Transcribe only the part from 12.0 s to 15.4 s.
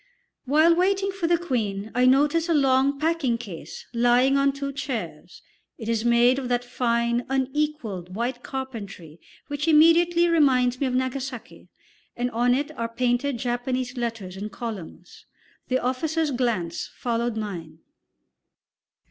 and on it are painted Japanese letters in columns.